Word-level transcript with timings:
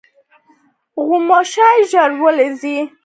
غوماشې 1.05 1.69
ژر 1.89 2.11
الوزي. 2.19 2.77